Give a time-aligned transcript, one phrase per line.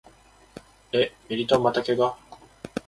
[0.93, 2.17] え、ミリトンまた怪我？